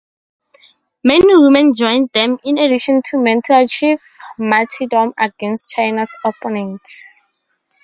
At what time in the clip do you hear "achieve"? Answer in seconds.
3.59-3.99